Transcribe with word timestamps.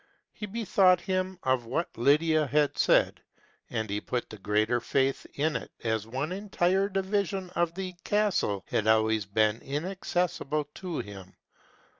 He 0.33 0.47
bethought 0.47 1.01
him 1.01 1.37
of 1.43 1.67
what 1.67 1.95
Lydia 1.95 2.47
had 2.47 2.75
said; 2.75 3.21
and 3.69 3.87
he 3.87 4.01
put 4.01 4.31
the 4.31 4.39
greater 4.39 4.79
faith 4.79 5.27
in 5.35 5.55
it, 5.55 5.69
as 5.83 6.07
one 6.07 6.31
entire 6.31 6.89
division 6.89 7.51
of 7.51 7.75
the 7.75 7.93
castle 8.03 8.65
had 8.69 8.87
always 8.87 9.27
been 9.27 9.61
inaccessible 9.61 10.67
to 10.73 10.97
him. 11.01 11.35